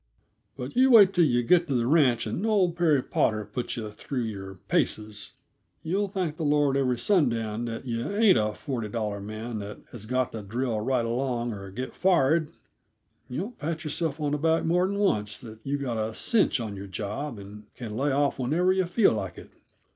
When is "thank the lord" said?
6.07-6.75